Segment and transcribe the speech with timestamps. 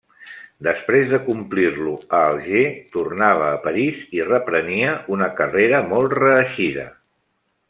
[0.67, 2.63] Després de complir-lo a Alger,
[2.97, 6.93] tornava a París i reprenia una carrera molt reeixida.